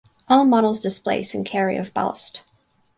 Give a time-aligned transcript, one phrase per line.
[0.27, 2.41] All models displace and carry of ballast.